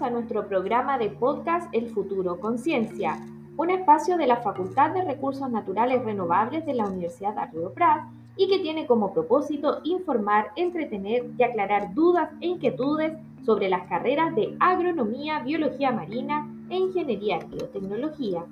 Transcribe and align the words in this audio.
A 0.00 0.10
nuestro 0.10 0.46
programa 0.46 0.98
de 0.98 1.08
podcast 1.08 1.72
El 1.72 1.88
futuro 1.88 2.38
Conciencia, 2.38 3.18
un 3.56 3.70
espacio 3.70 4.18
de 4.18 4.26
la 4.26 4.36
Facultad 4.36 4.90
de 4.90 5.02
Recursos 5.02 5.50
Naturales 5.50 6.04
Renovables 6.04 6.66
de 6.66 6.74
la 6.74 6.86
Universidad 6.86 7.34
de 7.34 7.46
Río 7.46 7.72
Prat 7.72 8.04
y 8.36 8.46
que 8.46 8.58
tiene 8.58 8.86
como 8.86 9.14
propósito 9.14 9.80
informar, 9.84 10.50
entretener 10.56 11.24
y 11.38 11.42
aclarar 11.42 11.94
dudas 11.94 12.28
e 12.42 12.48
inquietudes 12.48 13.14
sobre 13.46 13.70
las 13.70 13.88
carreras 13.88 14.34
de 14.34 14.54
agronomía, 14.60 15.40
biología 15.40 15.92
marina 15.92 16.46
e 16.68 16.76
ingeniería 16.76 17.38
y 17.50 17.56
biotecnología. 17.56 18.44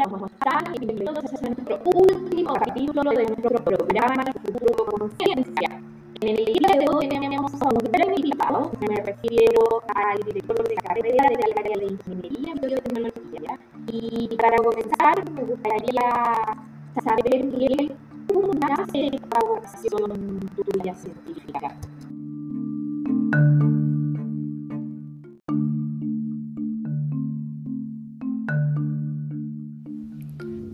Hola, 0.00 0.10
¿cómo 0.12 0.26
están? 0.26 0.72
Bienvenidos 0.80 1.18
a 1.18 1.46
nuestro 1.46 1.78
último 1.84 2.54
capítulo 2.54 3.10
de 3.10 3.26
nuestro 3.26 3.62
programa 3.62 4.24
Futuro 4.32 4.86
Conciencia. 4.86 5.82
En 6.22 6.28
el 6.38 6.44
día 6.46 6.78
de 6.78 6.86
hoy 6.88 7.06
tenemos 7.06 7.52
a 7.60 7.66
un 7.66 7.92
gran 7.92 8.14
invitado, 8.16 8.70
me 8.80 8.96
refiero 8.96 9.82
al 9.94 10.18
director 10.22 10.66
de 10.66 10.74
carrera 10.76 11.28
del 11.28 11.58
área 11.58 11.78
de 11.78 11.86
Ingeniería 11.92 12.54
y 12.54 12.66
Biotecnología. 12.66 13.58
Y 13.88 14.36
para 14.36 14.56
comenzar, 14.56 15.30
me 15.32 15.42
gustaría 15.42 16.56
saber 17.04 17.46
bien 17.58 17.92
cómo 18.32 18.54
nace 18.54 19.10
esta 19.12 19.38
vocación 19.46 20.40
tuya 20.64 20.94
científica. 20.94 21.76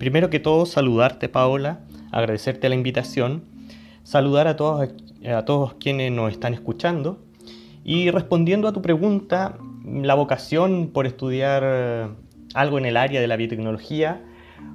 Primero 0.06 0.30
que 0.30 0.38
todo, 0.38 0.66
saludarte 0.66 1.28
Paola, 1.28 1.80
agradecerte 2.12 2.68
la 2.68 2.76
invitación, 2.76 3.42
saludar 4.04 4.46
a 4.46 4.54
todos, 4.54 4.88
a 5.26 5.44
todos 5.44 5.74
quienes 5.80 6.12
nos 6.12 6.30
están 6.30 6.54
escuchando 6.54 7.18
y 7.82 8.12
respondiendo 8.12 8.68
a 8.68 8.72
tu 8.72 8.82
pregunta, 8.82 9.58
la 9.84 10.14
vocación 10.14 10.90
por 10.92 11.08
estudiar 11.08 11.64
eh, 11.66 12.06
algo 12.54 12.78
en 12.78 12.86
el 12.86 12.96
área 12.96 13.20
de 13.20 13.26
la 13.26 13.34
biotecnología 13.34 14.22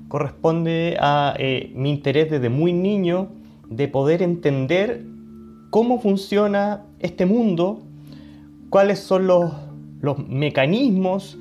corresponde 0.10 0.98
a 1.00 1.34
eh, 1.40 1.72
mi 1.76 1.92
interés 1.92 2.30
desde 2.30 2.50
muy 2.50 2.74
niño 2.74 3.30
de 3.70 3.88
poder 3.88 4.22
entender 4.24 5.06
cómo 5.70 6.02
funciona 6.02 6.84
este 7.00 7.26
mundo, 7.26 7.80
cuáles 8.70 9.00
son 9.00 9.28
los, 9.28 9.54
los 10.02 10.28
mecanismos 10.28 11.38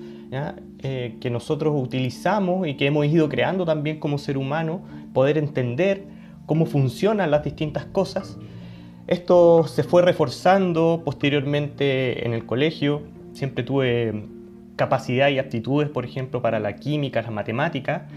eh, 0.83 1.17
que 1.21 1.29
nosotros 1.29 1.75
utilizamos 1.77 2.67
y 2.67 2.75
que 2.75 2.87
hemos 2.87 3.05
ido 3.05 3.29
creando 3.29 3.67
también 3.67 4.01
como 4.01 4.17
ser 4.17 4.39
humano, 4.39 4.81
poder 5.13 5.37
entender 5.37 6.05
cómo 6.47 6.65
funcionan 6.65 7.31
las 7.31 7.45
distintas 7.45 7.85
cosas. 7.85 8.39
Esto 9.07 9.67
se 9.67 9.83
fue 9.83 10.01
reforzando 10.01 11.03
posteriormente 11.05 12.25
en 12.25 12.33
el 12.33 12.47
colegio. 12.47 13.03
Siempre 13.35 13.63
tuve 13.63 14.25
capacidad 14.77 15.29
y 15.29 15.39
aptitudes, 15.39 15.91
por 15.91 16.07
ejemplo, 16.07 16.41
para 16.41 16.59
la 16.61 16.77
química, 16.77 17.21
la 17.21 17.31
matemática. 17.31 18.09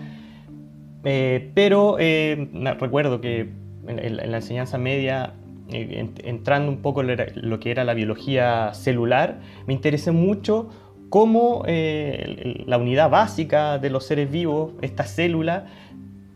Eh, 1.04 1.52
pero 1.54 1.98
eh, 2.00 2.48
recuerdo 2.80 3.20
que 3.20 3.50
en, 3.88 4.16
la 4.32 4.38
enseñanza 4.38 4.78
media, 4.78 5.34
entrando 5.70 6.72
un 6.72 6.78
poco 6.78 7.04
lo 7.04 7.60
que 7.60 7.72
era 7.72 7.84
la 7.84 7.94
biología 7.94 8.74
celular, 8.74 9.42
me 9.68 9.74
interesé 9.74 10.12
mucho 10.12 10.70
cómo 11.10 11.64
eh, 11.68 12.64
la 12.66 12.78
unidad 12.78 13.10
básica 13.10 13.78
de 13.78 13.90
los 13.90 14.06
seres 14.06 14.32
vivos, 14.32 14.72
esta 14.82 15.04
célula, 15.04 15.66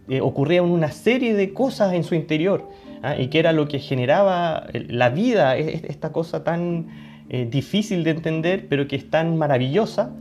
eh, 0.09 0.21
ocurría 0.21 0.63
una 0.63 0.91
serie 0.91 1.33
de 1.33 1.53
cosas 1.53 1.93
en 1.93 2.03
su 2.03 2.15
interior 2.15 2.69
¿ah? 3.03 3.17
y 3.17 3.27
que 3.27 3.39
era 3.39 3.51
lo 3.53 3.67
que 3.67 3.79
generaba 3.79 4.67
la 4.73 5.09
vida, 5.09 5.57
esta 5.57 6.11
cosa 6.11 6.43
tan 6.43 6.87
eh, 7.29 7.47
difícil 7.49 8.03
de 8.03 8.11
entender, 8.11 8.67
pero 8.69 8.87
que 8.87 8.95
es 8.95 9.09
tan 9.09 9.37
maravillosa. 9.37 10.11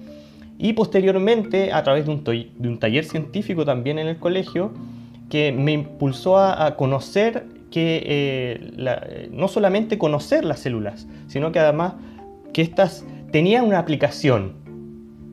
Y 0.58 0.72
posteriormente, 0.72 1.72
a 1.72 1.82
través 1.82 2.06
de 2.06 2.12
un, 2.12 2.78
taller 2.78 3.04
científico 3.04 3.66
también 3.66 3.98
en 3.98 4.08
el 4.08 4.16
colegio, 4.16 4.72
que 5.28 5.52
me 5.52 5.72
impulsó 5.72 6.38
a, 6.38 6.76
conocer 6.76 7.44
que 7.70 9.28
no 9.32 9.48
solamente 9.48 9.98
conocer 9.98 10.46
las 10.46 10.60
células, 10.60 11.06
sino 11.26 11.52
que 11.52 11.58
además 11.58 11.92
que 12.54 12.62
estas 12.62 13.04
tenía 13.36 13.62
una 13.62 13.78
aplicación. 13.78 14.54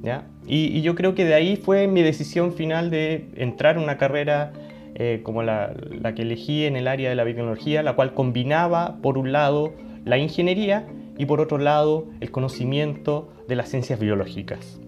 ¿ya? 0.02 0.28
Y, 0.46 0.81
yo 0.81 0.94
creo 0.94 1.16
que 1.16 1.24
de 1.24 1.36
ahí 1.36 1.56
fue 1.56 1.88
mi 1.88 2.02
decisión 2.02 2.52
final 2.52 2.90
de 2.90 3.30
entrar 3.38 3.78
en 3.78 3.84
una 3.84 3.97
carrera 3.97 4.52
eh, 4.96 5.22
como 5.24 5.41
la, 5.41 5.74
la, 6.02 6.13
que 6.13 6.24
elegí 6.24 6.66
en 6.66 6.75
el 6.75 6.90
área 6.90 7.09
de 7.09 7.16
la 7.16 7.24
biotecnología, 7.24 7.81
la 7.81 7.94
cual 7.94 8.13
combinaba, 8.13 8.97
por 9.02 9.18
un 9.18 9.31
lado, 9.31 9.74
la 10.03 10.18
ingeniería 10.18 10.86
y 11.18 11.28
por 11.28 11.40
otro 11.40 11.59
lado, 11.59 12.08
el 12.19 12.30
conocimiento 12.30 13.31
de 13.47 13.56
las 13.56 13.69
ciencias 13.69 14.02
biológicas. 14.02 14.81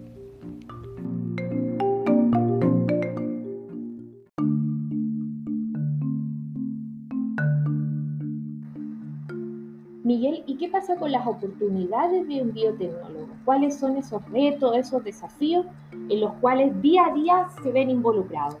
Las 11.26 11.34
oportunidades 11.34 12.28
de 12.28 12.42
un 12.42 12.52
biotecnólogo? 12.52 13.28
¿Cuáles 13.44 13.76
son 13.76 13.96
esos 13.96 14.22
retos, 14.30 14.76
esos 14.76 15.02
desafíos 15.02 15.66
en 15.92 16.20
los 16.20 16.32
cuales 16.34 16.80
día 16.80 17.06
a 17.06 17.14
día 17.14 17.48
se 17.62 17.72
ven 17.72 17.90
involucrados? 17.90 18.60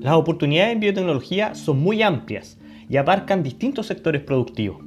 Las 0.00 0.14
oportunidades 0.14 0.72
en 0.72 0.80
biotecnología 0.80 1.54
son 1.54 1.80
muy 1.80 2.02
amplias 2.02 2.58
y 2.88 2.96
abarcan 2.96 3.42
distintos 3.42 3.86
sectores 3.86 4.22
productivos. 4.22 4.78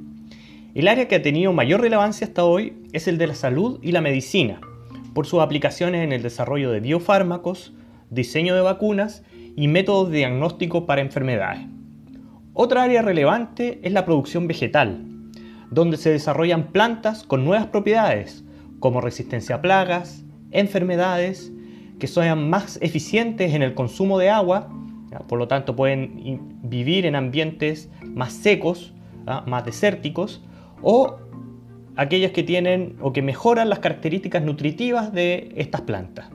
El 0.74 0.88
área 0.88 1.06
que 1.06 1.16
ha 1.16 1.22
tenido 1.22 1.52
mayor 1.52 1.82
relevancia 1.82 2.26
hasta 2.26 2.44
hoy 2.44 2.72
es 2.92 3.06
el 3.06 3.18
de 3.18 3.28
la 3.28 3.34
salud 3.34 3.78
y 3.82 3.92
la 3.92 4.00
medicina, 4.00 4.60
por 5.14 5.26
sus 5.26 5.40
aplicaciones 5.40 6.02
en 6.02 6.12
el 6.12 6.22
desarrollo 6.22 6.72
de 6.72 6.80
biofármacos, 6.80 7.74
diseño 8.12 8.54
de 8.54 8.60
vacunas 8.60 9.24
y 9.56 9.68
métodos 9.68 10.10
de 10.10 10.18
diagnóstico 10.18 10.86
para 10.86 11.00
enfermedades. 11.00 11.66
Otra 12.52 12.82
área 12.82 13.02
relevante 13.02 13.80
es 13.82 13.92
la 13.92 14.04
producción 14.04 14.46
vegetal, 14.46 15.04
donde 15.70 15.96
se 15.96 16.10
desarrollan 16.10 16.70
plantas 16.72 17.24
con 17.24 17.44
nuevas 17.44 17.66
propiedades, 17.66 18.44
como 18.78 19.00
resistencia 19.00 19.56
a 19.56 19.62
plagas, 19.62 20.24
enfermedades, 20.50 21.50
que 21.98 22.06
sean 22.06 22.50
más 22.50 22.78
eficientes 22.82 23.54
en 23.54 23.62
el 23.62 23.74
consumo 23.74 24.18
de 24.18 24.28
agua, 24.28 24.68
por 25.28 25.38
lo 25.38 25.48
tanto 25.48 25.74
pueden 25.76 26.60
vivir 26.62 27.06
en 27.06 27.14
ambientes 27.14 27.90
más 28.02 28.32
secos, 28.32 28.92
más 29.46 29.64
desérticos, 29.64 30.42
o 30.82 31.16
aquellas 31.96 32.32
que 32.32 32.42
tienen 32.42 32.96
o 33.00 33.12
que 33.12 33.22
mejoran 33.22 33.70
las 33.70 33.78
características 33.78 34.42
nutritivas 34.42 35.12
de 35.12 35.52
estas 35.56 35.82
plantas. 35.82 36.26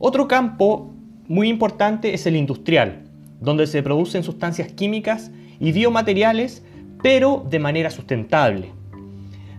Otro 0.00 0.28
campo 0.28 0.94
muy 1.26 1.48
importante 1.48 2.14
es 2.14 2.24
el 2.26 2.36
industrial, 2.36 3.02
donde 3.40 3.66
se 3.66 3.82
producen 3.82 4.22
sustancias 4.22 4.70
químicas 4.72 5.32
y 5.58 5.72
biomateriales, 5.72 6.62
pero 7.02 7.44
de 7.50 7.58
manera 7.58 7.90
sustentable. 7.90 8.70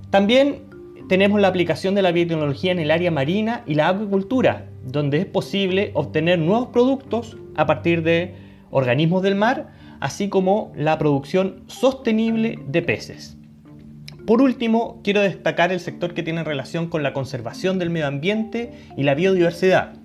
También 0.09 0.61
tenemos 1.09 1.41
la 1.41 1.49
aplicación 1.49 1.93
de 1.93 2.03
la 2.03 2.13
biotecnología 2.13 2.71
en 2.71 2.79
el 2.79 2.89
área 2.89 3.11
marina 3.11 3.63
y 3.67 3.73
la 3.73 3.89
acuicultura, 3.89 4.67
donde 4.85 5.17
es 5.17 5.25
posible 5.25 5.91
obtener 5.93 6.39
nuevos 6.39 6.69
productos 6.69 7.35
a 7.57 7.65
partir 7.65 8.01
de 8.01 8.35
organismos 8.71 9.21
del 9.23 9.35
mar, 9.35 9.73
así 9.99 10.29
como 10.29 10.71
la 10.73 10.97
producción 10.97 11.63
sostenible 11.67 12.59
de 12.65 12.81
peces. 12.81 13.35
Por 14.25 14.41
último, 14.41 15.01
quiero 15.03 15.19
destacar 15.19 15.73
el 15.73 15.81
sector 15.81 16.13
que 16.13 16.23
tiene 16.23 16.45
relación 16.45 16.87
con 16.87 17.03
la 17.03 17.11
conservación 17.11 17.77
del 17.77 17.89
medio 17.89 18.07
ambiente 18.07 18.71
y 18.95 19.03
la 19.03 19.15
biodiversidad. 19.15 19.98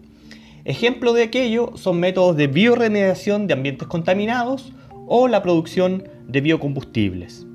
Ejemplo 0.67 1.13
de 1.13 1.25
aquello 1.25 1.77
son 1.77 2.01
métodos 2.01 2.39
de 2.39 2.47
bioremediación 2.47 3.47
de 3.47 3.53
ambientes 3.53 3.87
contaminados 3.87 4.73
o 5.07 5.29
la 5.29 5.43
producción 5.43 6.09
de 6.27 6.41
biocombustibles. 6.41 7.47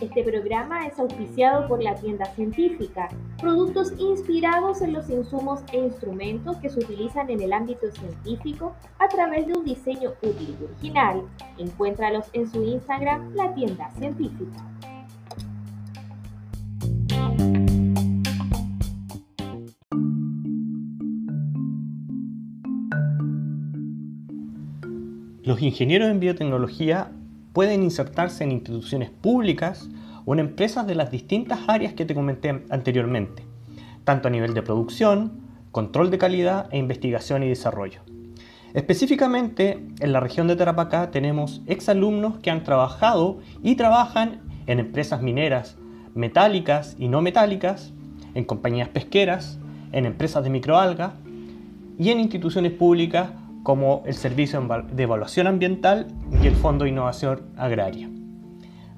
Este 0.00 0.24
programa 0.24 0.86
es 0.86 0.98
auspiciado 0.98 1.68
por 1.68 1.82
la 1.82 1.94
tienda 1.96 2.24
científica, 2.34 3.10
productos 3.40 3.92
inspirados 3.98 4.82
en 4.82 4.92
los 4.92 5.08
insumos 5.08 5.60
e 5.72 5.78
instrumentos 5.78 6.56
que 6.58 6.68
se 6.68 6.80
utilizan 6.80 7.30
en 7.30 7.40
el 7.40 7.52
ámbito 7.52 7.90
científico 7.92 8.74
a 8.98 9.08
través 9.08 9.46
de 9.46 9.52
un 9.52 9.64
diseño 9.64 10.12
útil 10.22 10.56
y 10.60 10.64
original. 10.64 11.22
Encuéntralos 11.56 12.26
en 12.32 12.50
su 12.50 12.62
Instagram, 12.64 13.34
la 13.34 13.54
tienda 13.54 13.90
científica. 13.92 14.64
Los 25.44 25.62
ingenieros 25.62 26.10
en 26.10 26.20
biotecnología 26.20 27.10
pueden 27.54 27.82
insertarse 27.82 28.44
en 28.44 28.52
instituciones 28.52 29.10
públicas 29.10 29.88
o 30.28 30.34
en 30.34 30.40
empresas 30.40 30.86
de 30.86 30.94
las 30.94 31.10
distintas 31.10 31.60
áreas 31.68 31.94
que 31.94 32.04
te 32.04 32.14
comenté 32.14 32.62
anteriormente, 32.68 33.46
tanto 34.04 34.28
a 34.28 34.30
nivel 34.30 34.52
de 34.52 34.60
producción, 34.60 35.40
control 35.70 36.10
de 36.10 36.18
calidad 36.18 36.68
e 36.70 36.76
investigación 36.76 37.42
y 37.42 37.48
desarrollo. 37.48 38.02
Específicamente, 38.74 39.82
en 40.00 40.12
la 40.12 40.20
región 40.20 40.46
de 40.46 40.54
Tarapacá 40.54 41.10
tenemos 41.10 41.62
exalumnos 41.66 42.40
que 42.40 42.50
han 42.50 42.62
trabajado 42.62 43.38
y 43.62 43.76
trabajan 43.76 44.42
en 44.66 44.80
empresas 44.80 45.22
mineras 45.22 45.78
metálicas 46.14 46.94
y 46.98 47.08
no 47.08 47.22
metálicas, 47.22 47.94
en 48.34 48.44
compañías 48.44 48.90
pesqueras, 48.90 49.58
en 49.92 50.04
empresas 50.04 50.44
de 50.44 50.50
microalgas 50.50 51.14
y 51.98 52.10
en 52.10 52.20
instituciones 52.20 52.72
públicas 52.72 53.30
como 53.62 54.02
el 54.04 54.12
Servicio 54.12 54.60
de 54.92 55.02
Evaluación 55.02 55.46
Ambiental 55.46 56.08
y 56.42 56.46
el 56.46 56.54
Fondo 56.54 56.84
de 56.84 56.90
Innovación 56.90 57.46
Agraria. 57.56 58.10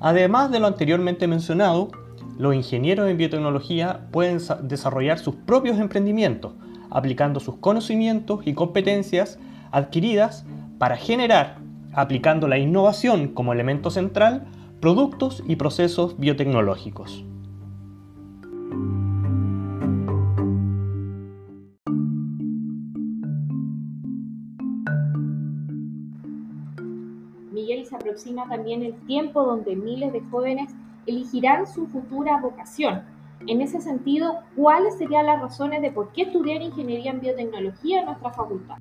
Además 0.00 0.50
de 0.50 0.60
lo 0.60 0.66
anteriormente 0.66 1.26
mencionado, 1.26 1.90
los 2.38 2.54
ingenieros 2.54 3.08
en 3.08 3.18
biotecnología 3.18 4.06
pueden 4.10 4.38
desarrollar 4.62 5.18
sus 5.18 5.34
propios 5.34 5.78
emprendimientos, 5.78 6.54
aplicando 6.88 7.38
sus 7.38 7.56
conocimientos 7.56 8.40
y 8.46 8.54
competencias 8.54 9.38
adquiridas 9.70 10.46
para 10.78 10.96
generar, 10.96 11.58
aplicando 11.92 12.48
la 12.48 12.56
innovación 12.56 13.28
como 13.28 13.52
elemento 13.52 13.90
central, 13.90 14.46
productos 14.80 15.42
y 15.46 15.56
procesos 15.56 16.18
biotecnológicos. 16.18 17.24
Aproxima 28.00 28.48
también 28.48 28.82
el 28.82 28.94
tiempo 29.06 29.44
donde 29.44 29.76
miles 29.76 30.12
de 30.12 30.22
jóvenes 30.30 30.72
elegirán 31.06 31.66
su 31.66 31.86
futura 31.86 32.40
vocación. 32.40 33.02
En 33.46 33.60
ese 33.60 33.80
sentido, 33.80 34.40
¿cuáles 34.56 34.96
serían 34.96 35.26
las 35.26 35.40
razones 35.40 35.82
de 35.82 35.90
por 35.90 36.12
qué 36.12 36.22
estudiar 36.22 36.62
ingeniería 36.62 37.10
en 37.10 37.20
biotecnología 37.20 38.00
en 38.00 38.06
nuestra 38.06 38.30
facultad? 38.32 38.76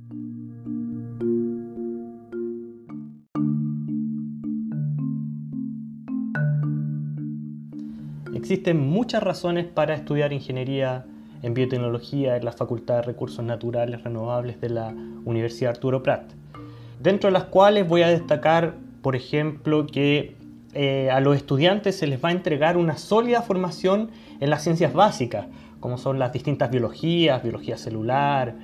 Existen 8.33 8.79
muchas 8.79 9.21
razones 9.21 9.65
para 9.65 9.95
estudiar 9.95 10.31
ingeniería 10.31 11.05
en 11.41 11.53
biotecnología 11.53 12.37
en 12.37 12.45
la 12.45 12.51
Facultad 12.51 12.97
de 12.97 13.01
Recursos 13.03 13.43
Naturales 13.43 14.03
Renovables 14.03 14.59
de 14.61 14.69
la 14.69 14.93
Universidad 15.25 15.71
Arturo 15.71 16.03
Prat, 16.03 16.31
dentro 16.99 17.27
de 17.27 17.33
las 17.33 17.45
cuales 17.45 17.87
voy 17.87 18.01
a 18.01 18.07
destacar, 18.07 18.75
por 19.01 19.15
ejemplo, 19.15 19.85
que 19.87 20.35
eh, 20.73 21.09
a 21.11 21.19
los 21.19 21.35
estudiantes 21.35 21.97
se 21.97 22.07
les 22.07 22.23
va 22.23 22.29
a 22.29 22.31
entregar 22.31 22.77
una 22.77 22.97
sólida 22.97 23.41
formación 23.41 24.11
en 24.39 24.49
las 24.49 24.63
ciencias 24.63 24.93
básicas, 24.93 25.47
como 25.79 25.97
son 25.97 26.19
las 26.19 26.31
distintas 26.33 26.69
biologías, 26.69 27.41
biología 27.41 27.77
celular, 27.77 28.55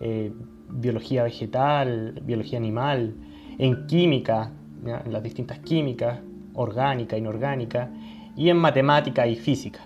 eh, 0.00 0.32
biología 0.68 1.22
vegetal, 1.22 2.20
biología 2.24 2.58
animal, 2.58 3.14
en 3.58 3.86
química, 3.86 4.52
en 4.84 5.12
las 5.12 5.22
distintas 5.22 5.60
químicas, 5.60 6.20
orgánica, 6.52 7.16
inorgánica, 7.16 7.90
y 8.36 8.50
en 8.50 8.56
matemática 8.56 9.26
y 9.26 9.36
física. 9.36 9.80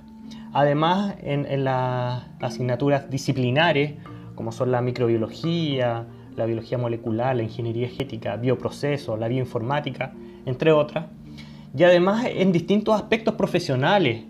Además, 0.52 1.14
en, 1.22 1.64
las 1.64 2.24
asignaturas 2.40 3.10
disciplinares, 3.10 3.94
como 4.34 4.52
son 4.52 4.72
la 4.72 4.80
microbiología, 4.80 6.06
la 6.38 6.46
biología 6.46 6.78
molecular, 6.78 7.36
la 7.36 7.42
ingeniería 7.42 7.88
genética, 7.88 8.36
bioprocesos, 8.36 9.18
la 9.18 9.28
bioinformática, 9.28 10.12
entre 10.46 10.72
otras. 10.72 11.06
Y 11.76 11.82
además 11.82 12.26
en 12.28 12.52
distintos 12.52 12.94
aspectos 12.94 13.34
profesionales, 13.34 14.24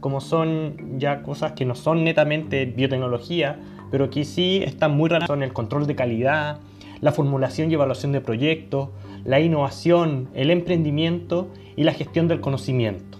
como 0.00 0.20
son 0.20 0.98
ya 0.98 1.22
cosas 1.22 1.52
que 1.52 1.64
no 1.64 1.74
son 1.74 2.04
netamente 2.04 2.66
biotecnología, 2.66 3.58
pero 3.90 4.10
que 4.10 4.24
sí 4.24 4.60
están 4.64 4.96
muy 4.96 5.08
relacionadas 5.08 5.28
con 5.28 5.42
el 5.42 5.52
control 5.52 5.86
de 5.86 5.94
calidad, 5.94 6.58
la 7.00 7.12
formulación 7.12 7.70
y 7.70 7.74
evaluación 7.74 8.12
de 8.12 8.20
proyectos, 8.20 8.90
la 9.24 9.40
innovación, 9.40 10.28
el 10.34 10.50
emprendimiento 10.50 11.48
y 11.76 11.84
la 11.84 11.92
gestión 11.92 12.28
del 12.28 12.40
conocimiento. 12.40 13.18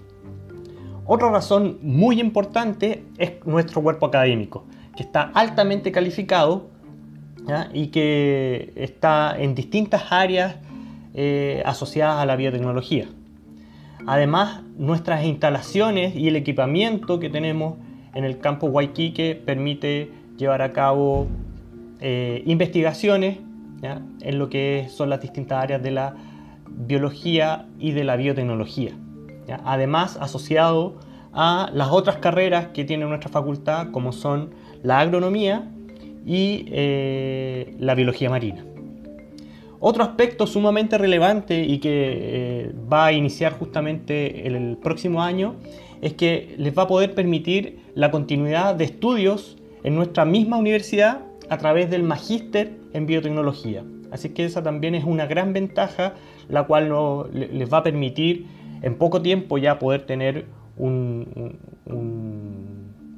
Otra 1.07 1.31
razón 1.31 1.79
muy 1.83 2.21
importante 2.21 3.05
es 3.19 3.33
nuestro 3.45 3.83
cuerpo 3.83 4.07
académico, 4.07 4.65
que 4.97 5.03
está 5.03 5.23
altamente 5.35 5.93
calificado 5.93 6.71
y 7.73 7.89
que 7.89 8.73
está 8.77 9.37
en 9.39 9.55
distintas 9.55 10.11
áreas 10.11 10.57
eh, 11.15 11.63
asociadas 11.65 12.19
a 12.19 12.27
la 12.27 12.37
biotecnología. 12.37 13.07
Además, 14.07 14.63
nuestras 14.77 15.25
instalaciones 15.25 16.15
y 16.15 16.29
el 16.29 16.37
equipamiento 16.37 17.19
que 17.21 17.31
tenemos 17.31 17.77
en 18.15 18.25
el 18.25 18.39
campo 18.39 18.67
Waikiki 18.67 19.35
permite 19.35 20.11
llevar 20.37 20.63
a 20.63 20.73
cabo 20.73 21.27
eh, 22.01 22.43
investigaciones 22.47 23.39
en 24.23 24.39
lo 24.39 24.49
que 24.49 24.87
son 24.89 25.11
las 25.11 25.21
distintas 25.21 25.63
áreas 25.63 25.83
de 25.83 25.91
la 25.91 26.15
biología 26.69 27.67
y 27.79 27.93
de 27.93 28.05
la 28.05 28.17
biotecnología. 28.17 28.93
Además, 29.65 30.17
asociado 30.21 30.95
a 31.35 31.69
las 31.73 31.89
otras 31.91 32.17
carreras 32.17 32.69
que 32.69 32.85
tiene 32.85 33.05
nuestra 33.05 33.31
facultad, 33.31 33.91
como 33.91 34.13
son 34.13 34.51
la 34.83 35.01
agronomía 35.01 35.71
y 36.25 36.67
eh, 36.71 37.75
la 37.79 37.95
biología 37.95 38.31
marina. 38.31 38.65
Otro 39.81 40.03
aspecto 40.03 40.47
sumamente 40.47 40.97
relevante 40.97 41.63
y 41.63 41.79
que 41.79 41.91
eh, 41.93 42.73
va 42.91 43.07
a 43.07 43.13
iniciar 43.13 43.53
justamente 43.53 44.47
el, 44.47 44.79
próximo 44.79 45.23
año 45.23 45.57
es 46.01 46.15
que 46.15 46.55
les 46.57 46.77
va 46.77 46.85
a 46.85 46.89
poder 46.89 47.15
permitir 47.15 47.81
la 47.95 48.11
continuidad 48.11 48.75
de 48.75 48.85
estudios 48.85 49.59
en 49.83 49.95
nuestra 49.95 50.25
misma 50.25 50.57
universidad 50.57 51.21
a 51.51 51.59
través 51.59 51.91
del 51.91 52.03
magíster 52.03 52.73
en 52.95 53.05
biotecnología. 53.05 53.85
Así 54.11 54.31
que 54.31 54.47
esa 54.47 54.63
también 54.63 54.95
es 54.95 55.05
una 55.05 55.27
gran 55.27 55.53
ventaja, 55.53 56.15
la 56.49 56.63
cual 56.63 56.91
les 57.33 57.71
va 57.71 57.79
a 57.79 57.83
permitir 57.83 58.47
en 58.81 58.97
poco 58.97 59.21
tiempo 59.21 59.59
ya 59.59 59.79
poder 59.79 60.07
tener 60.07 60.47
un, 60.79 61.59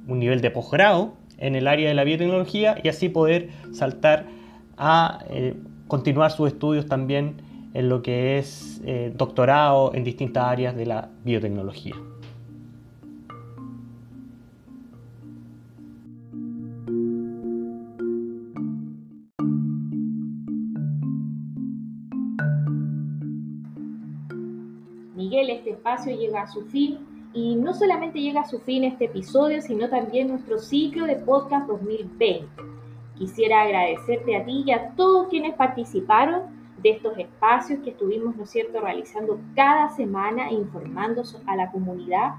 nivel 0.06 0.40
de 0.40 0.50
posgrado 0.50 1.14
en 1.38 1.54
el 1.54 1.68
área 1.68 1.88
de 1.88 1.94
la 1.94 2.04
biotecnología 2.04 2.78
y 2.82 2.88
así 2.88 3.08
poder 3.08 3.50
saltar 3.72 4.26
a 4.76 5.24
eh, 5.30 5.54
continuar 5.88 6.30
sus 6.30 6.48
estudios 6.48 6.86
también 6.86 7.36
en 7.74 7.88
lo 7.88 8.02
que 8.02 8.38
es 8.38 8.80
eh, 8.84 9.12
doctorado 9.14 9.94
en 9.94 10.04
distintas 10.04 10.44
áreas 10.44 10.76
de 10.76 10.86
la 10.86 11.10
biotecnología. 11.24 11.94
Miguel, 25.14 25.50
este 25.50 25.70
espacio 25.70 26.16
llega 26.16 26.42
a 26.42 26.46
su 26.46 26.62
fin 26.66 27.15
y 27.36 27.54
no 27.54 27.74
solamente 27.74 28.18
llega 28.18 28.40
a 28.40 28.48
su 28.48 28.60
fin 28.60 28.84
este 28.84 29.04
episodio, 29.04 29.60
sino 29.60 29.90
también 29.90 30.28
nuestro 30.28 30.58
ciclo 30.58 31.04
de 31.04 31.16
podcast 31.16 31.68
2020. 31.68 32.48
Quisiera 33.18 33.60
agradecerte 33.60 34.36
a 34.36 34.44
ti 34.46 34.64
y 34.64 34.72
a 34.72 34.92
todos 34.96 35.28
quienes 35.28 35.54
participaron 35.54 36.44
de 36.82 36.92
estos 36.92 37.18
espacios 37.18 37.80
que 37.80 37.90
estuvimos, 37.90 38.36
¿no 38.36 38.46
cierto?, 38.46 38.80
realizando 38.80 39.38
cada 39.54 39.90
semana 39.90 40.48
e 40.48 40.54
informando 40.54 41.24
a 41.46 41.56
la 41.56 41.70
comunidad 41.70 42.36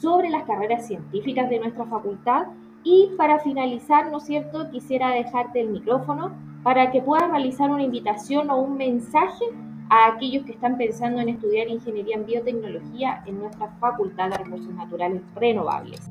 sobre 0.00 0.30
las 0.30 0.44
carreras 0.44 0.86
científicas 0.86 1.50
de 1.50 1.58
nuestra 1.58 1.84
facultad. 1.86 2.46
Y 2.84 3.10
para 3.16 3.40
finalizar, 3.40 4.12
¿no 4.12 4.20
cierto?, 4.20 4.70
quisiera 4.70 5.10
dejarte 5.10 5.60
el 5.60 5.70
micrófono 5.70 6.30
para 6.62 6.92
que 6.92 7.02
puedas 7.02 7.28
realizar 7.28 7.68
una 7.68 7.82
invitación 7.82 8.48
o 8.50 8.58
un 8.58 8.76
mensaje 8.76 9.44
a 9.90 10.08
aquellos 10.08 10.44
que 10.44 10.52
están 10.52 10.76
pensando 10.76 11.20
en 11.20 11.28
estudiar 11.28 11.68
ingeniería 11.68 12.16
en 12.16 12.26
biotecnología 12.26 13.22
en 13.26 13.38
nuestra 13.38 13.68
Facultad 13.80 14.30
de 14.30 14.38
Recursos 14.38 14.74
Naturales 14.74 15.22
Renovables. 15.34 16.08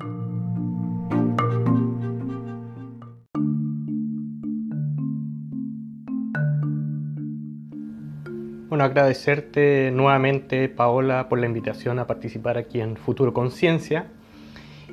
Bueno, 8.68 8.84
agradecerte 8.84 9.90
nuevamente, 9.92 10.68
Paola, 10.68 11.28
por 11.28 11.38
la 11.38 11.46
invitación 11.46 11.98
a 11.98 12.06
participar 12.06 12.58
aquí 12.58 12.80
en 12.80 12.96
Futuro 12.96 13.32
Conciencia. 13.32 14.08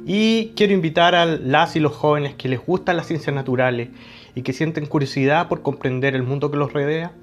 Y 0.06 0.54
quiero 0.56 0.74
invitar 0.74 1.16
a 1.16 1.26
las 1.26 1.76
y 1.76 1.80
los 1.80 1.94
jóvenes 1.94 2.36
que 2.36 2.50
les 2.50 2.64
gustan 2.64 2.98
las 2.98 3.08
ciencias 3.08 3.36
naturales 3.36 3.90
y 4.36 4.42
que 4.42 4.54
sienten 4.54 4.86
curiosidad 4.86 5.48
por 5.48 5.62
comprender 5.62 6.16
el 6.16 6.24
mundo 6.24 6.52
que 6.52 6.58
los 6.58 6.72
rodea 6.74 7.14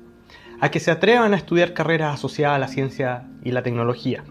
a 0.61 0.71
que 0.71 0.81
se 0.81 0.91
atrevan 0.91 1.33
a 1.35 1.37
estudiar 1.37 1.73
carreras 1.73 2.15
asociadas 2.15 2.57
a 2.57 2.59
la 2.59 2.69
ciencia 2.69 3.25
y 3.43 3.53
la 3.53 3.63
tecnología. 3.63 4.25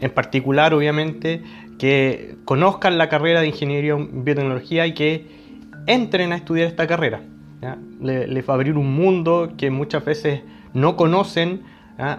En 0.00 0.10
particular, 0.10 0.74
obviamente, 0.74 1.42
que 1.78 2.36
conozcan 2.44 2.98
la 2.98 3.08
carrera 3.08 3.40
de 3.40 3.48
Ingeniería 3.48 3.94
en 3.94 4.24
Biotecnología 4.24 4.86
y 4.86 4.94
que 4.94 5.26
entren 5.86 6.32
a 6.32 6.36
estudiar 6.36 6.68
esta 6.68 6.86
carrera. 6.86 7.22
Les 8.00 8.48
va 8.48 8.52
a 8.52 8.56
abrir 8.56 8.76
un 8.76 8.94
mundo 8.94 9.52
que 9.56 9.70
muchas 9.70 10.04
veces 10.04 10.42
no 10.74 10.96
conocen 10.96 11.62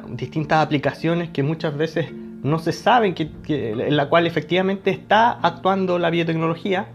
distintas 0.09 0.63
aplicaciones 0.63 1.29
que 1.29 1.43
muchas 1.43 1.75
veces 1.75 2.11
no 2.13 2.59
se 2.59 2.71
saben 2.71 3.13
que, 3.13 3.31
en 3.47 3.97
la 3.97 4.09
cual 4.09 4.27
efectivamente 4.27 4.91
está 4.91 5.31
actuando 5.31 5.99
la 5.99 6.09
biotecnología. 6.09 6.87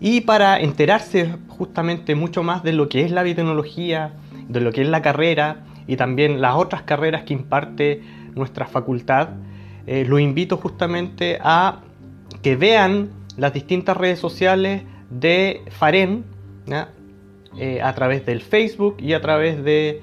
Y 0.00 0.22
para 0.22 0.60
enterarse 0.60 1.36
justamente 1.48 2.14
mucho 2.14 2.42
más 2.42 2.62
de 2.62 2.72
lo 2.72 2.88
que 2.88 3.04
es 3.04 3.10
la 3.10 3.22
biotecnología, 3.22 4.12
de 4.48 4.60
lo 4.60 4.72
que 4.72 4.82
es 4.82 4.88
la 4.88 5.02
carrera 5.02 5.64
y 5.86 5.96
también 5.96 6.40
las 6.40 6.56
otras 6.56 6.82
carreras 6.82 7.24
que 7.24 7.34
imparte 7.34 8.02
nuestra 8.34 8.66
facultad, 8.66 9.30
eh, 9.86 10.04
lo 10.06 10.18
invito 10.18 10.56
justamente 10.56 11.38
a 11.42 11.80
que 12.42 12.56
vean 12.56 13.10
las 13.36 13.52
distintas 13.52 13.96
redes 13.96 14.18
sociales 14.18 14.82
de 15.10 15.62
FAREN 15.70 16.24
eh, 17.58 17.80
a 17.82 17.94
través 17.94 18.24
del 18.26 18.40
Facebook 18.40 18.96
y 18.98 19.12
a 19.12 19.20
través 19.20 19.62
de 19.62 20.02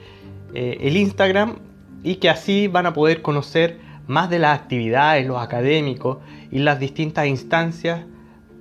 eh, 0.54 0.78
el 0.82 0.98
Instagram 0.98 1.56
y 2.04 2.16
que 2.16 2.30
así 2.30 2.68
van 2.68 2.86
a 2.86 2.94
poder 2.94 3.22
conocer 3.22 3.80
más 4.08 4.30
de 4.30 4.40
las 4.40 4.60
actividades, 4.60 5.26
los 5.26 5.42
académicos 5.42 6.18
y 6.52 6.60
las 6.60 6.80
distintas 6.80 7.28
instancias 7.28 8.06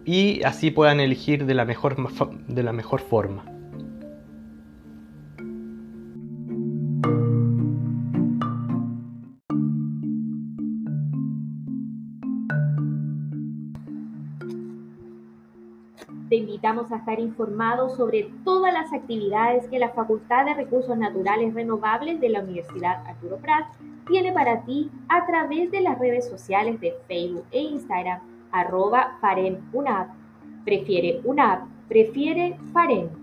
y 0.05 0.43
así 0.45 0.71
puedan 0.71 1.01
elegir 1.01 1.47
de 1.47 1.55
la 1.55 1.65
mejor, 1.65 1.97
de 2.47 2.63
la 2.63 2.73
mejor 2.73 3.01
forma. 3.01 3.50
Invitamos 16.61 16.93
a 16.93 16.97
estar 16.97 17.19
informado 17.19 17.89
sobre 17.97 18.31
todas 18.45 18.71
las 18.71 18.93
actividades 18.93 19.67
que 19.69 19.79
la 19.79 19.89
Facultad 19.93 20.45
de 20.45 20.53
Recursos 20.53 20.95
Naturales 20.95 21.55
Renovables 21.55 22.21
de 22.21 22.29
la 22.29 22.43
Universidad 22.43 23.03
Arturo 23.07 23.39
Prat 23.39 23.65
tiene 24.07 24.31
para 24.31 24.61
ti 24.67 24.91
a 25.09 25.25
través 25.25 25.71
de 25.71 25.81
las 25.81 25.99
redes 25.99 26.29
sociales 26.29 26.79
de 26.83 26.93
Facebook 27.09 27.47
e 27.51 27.61
Instagram, 27.61 28.21
arroba 28.53 29.17
Faren 29.23 29.59
Prefiere 30.67 31.23
UNAP, 31.25 31.67
prefiere 31.89 32.59
Faren. 32.75 33.20